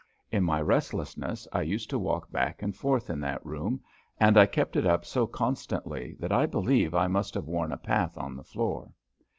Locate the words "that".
3.19-3.45, 6.19-6.31